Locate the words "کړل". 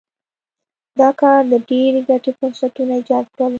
3.33-3.49